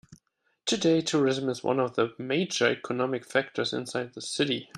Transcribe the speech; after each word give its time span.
Today, 0.65 1.01
tourism 1.01 1.47
is 1.47 1.63
one 1.63 1.79
of 1.79 1.93
the 1.93 2.15
major 2.17 2.65
economic 2.71 3.23
factors 3.23 3.71
inside 3.71 4.15
the 4.15 4.21
city. 4.23 4.67